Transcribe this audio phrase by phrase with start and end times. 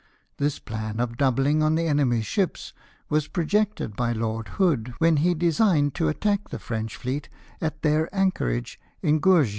[0.37, 2.73] This plan of doubling on the enemy's ships
[3.07, 7.29] was projected by Lord Hood, when he designed to attack the French fleet
[7.61, 9.49] at their anchorage in Gourjean Road.